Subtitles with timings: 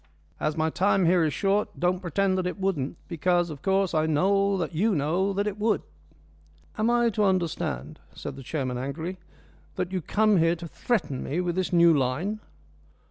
[0.39, 4.07] As my time here is short, don't pretend that it wouldn't, because, of course, I
[4.07, 5.83] know that you know that it would."
[6.75, 9.19] "Am I to understand," said the chairman, angrily,
[9.75, 12.39] "that you come here to threaten me with this new line?"